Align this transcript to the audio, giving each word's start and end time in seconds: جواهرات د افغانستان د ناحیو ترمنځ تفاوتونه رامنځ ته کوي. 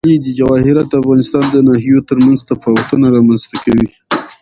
جواهرات 0.37 0.87
د 0.89 0.93
افغانستان 1.01 1.43
د 1.49 1.55
ناحیو 1.67 2.05
ترمنځ 2.09 2.39
تفاوتونه 2.49 3.05
رامنځ 3.15 3.41
ته 3.49 3.55
کوي. 3.63 3.87